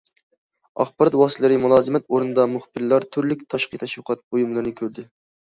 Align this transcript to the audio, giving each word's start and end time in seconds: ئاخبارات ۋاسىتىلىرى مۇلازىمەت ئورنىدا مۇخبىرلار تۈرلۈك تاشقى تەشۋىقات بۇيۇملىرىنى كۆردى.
ئاخبارات 0.83 1.17
ۋاسىتىلىرى 1.21 1.59
مۇلازىمەت 1.65 2.07
ئورنىدا 2.15 2.47
مۇخبىرلار 2.55 3.07
تۈرلۈك 3.19 3.45
تاشقى 3.55 3.83
تەشۋىقات 3.85 4.27
بۇيۇملىرىنى 4.31 4.77
كۆردى. 4.83 5.07